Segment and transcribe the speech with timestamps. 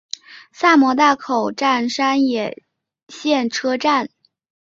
[0.51, 2.63] 萨摩大口站山野
[3.07, 4.09] 线车站。